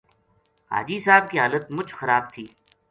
[0.71, 2.45] حاجی صاحب کی حالت مُچ خراب تھی